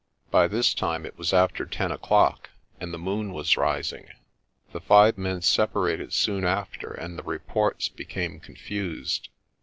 By 0.31 0.47
this 0.47 0.73
time 0.73 1.05
it 1.05 1.15
was 1.15 1.31
after 1.31 1.63
ten 1.63 1.91
o'clock, 1.91 2.49
and 2.79 2.91
the 2.91 2.97
moon 2.97 3.33
was 3.33 3.55
rising. 3.55 4.07
The 4.73 4.81
five 4.81 5.15
men 5.15 5.43
separated 5.43 6.11
soon 6.11 6.43
after 6.43 6.91
and 6.91 7.19
the 7.19 7.23
reports 7.23 7.87
became 7.87 8.39
confused. 8.39 9.29